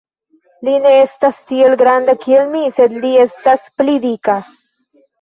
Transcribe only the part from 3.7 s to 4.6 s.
pli dika.